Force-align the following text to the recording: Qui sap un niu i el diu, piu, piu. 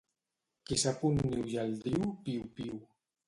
Qui 0.69 0.77
sap 0.83 1.03
un 1.09 1.19
niu 1.19 1.43
i 1.53 1.59
el 1.65 1.77
diu, 1.85 2.09
piu, 2.25 2.47
piu. 2.57 2.81